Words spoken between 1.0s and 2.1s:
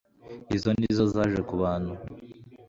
zaje kubantu